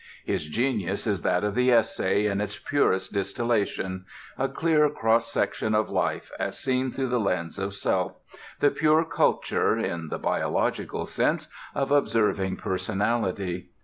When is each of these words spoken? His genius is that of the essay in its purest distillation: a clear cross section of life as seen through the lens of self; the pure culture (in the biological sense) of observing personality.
His 0.25 0.45
genius 0.47 1.05
is 1.05 1.21
that 1.21 1.43
of 1.43 1.53
the 1.53 1.71
essay 1.71 2.25
in 2.25 2.41
its 2.41 2.57
purest 2.57 3.13
distillation: 3.13 4.05
a 4.35 4.49
clear 4.49 4.89
cross 4.89 5.31
section 5.31 5.75
of 5.75 5.91
life 5.91 6.31
as 6.39 6.57
seen 6.57 6.89
through 6.89 7.09
the 7.09 7.19
lens 7.19 7.59
of 7.59 7.75
self; 7.75 8.15
the 8.61 8.71
pure 8.71 9.05
culture 9.05 9.77
(in 9.77 10.07
the 10.07 10.17
biological 10.17 11.05
sense) 11.05 11.49
of 11.75 11.91
observing 11.91 12.55
personality. 12.57 13.69